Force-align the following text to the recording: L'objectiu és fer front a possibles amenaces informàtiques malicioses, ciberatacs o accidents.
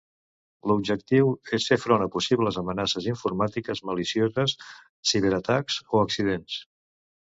L'objectiu 0.69 1.29
és 1.57 1.67
fer 1.73 1.77
front 1.83 2.07
a 2.07 2.09
possibles 2.17 2.59
amenaces 2.63 3.11
informàtiques 3.13 3.85
malicioses, 3.93 4.59
ciberatacs 5.15 5.83
o 5.91 6.07
accidents. 6.11 6.63